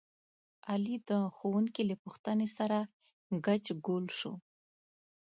علي 0.71 0.95
د 1.09 1.11
ښوونکي 1.35 1.83
له 1.89 1.95
پوښتنې 2.03 2.47
سره 2.57 2.77
ګچ 3.45 3.65
ګول 3.85 4.05
شو. 4.19 4.33